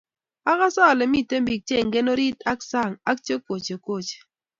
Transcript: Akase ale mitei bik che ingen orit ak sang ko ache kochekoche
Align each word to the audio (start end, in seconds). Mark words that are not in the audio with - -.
Akase 0.51 0.81
ale 0.91 1.03
mitei 1.11 1.43
bik 1.47 1.61
che 1.67 1.75
ingen 1.83 2.09
orit 2.13 2.39
ak 2.51 2.59
sang 2.71 2.93
ko 3.03 3.03
ache 3.11 3.33
kochekoche 3.45 4.17